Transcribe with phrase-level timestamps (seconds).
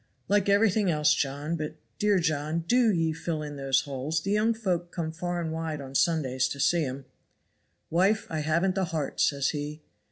[0.27, 4.51] 'Like everything else, John; but, dear John, do ye fill in those holes; the young
[4.55, 7.05] folk come far and wide on Sundays to see them.'
[7.91, 9.83] "'Wife, I haven't the heart,' says he.